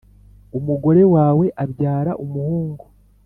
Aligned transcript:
umugore 0.57 1.01
wawe 1.15 1.45
abyara 1.63 2.11
umuhungu 2.23 2.85